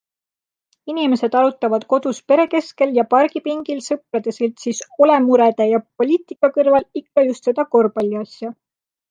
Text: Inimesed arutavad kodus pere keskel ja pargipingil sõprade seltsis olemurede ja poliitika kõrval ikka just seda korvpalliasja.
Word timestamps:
Inimesed 0.91 1.35
arutavad 1.41 1.83
kodus 1.93 2.21
pere 2.31 2.45
keskel 2.53 2.95
ja 2.99 3.05
pargipingil 3.11 3.83
sõprade 3.89 4.33
seltsis 4.39 4.81
olemurede 5.07 5.69
ja 5.73 5.83
poliitika 6.01 6.51
kõrval 6.57 6.89
ikka 7.03 7.29
just 7.29 7.51
seda 7.53 7.69
korvpalliasja. 7.77 8.53